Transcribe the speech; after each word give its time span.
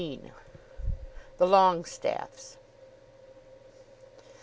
THE 1.37 1.45
LONGESTAFFES. 1.45 2.57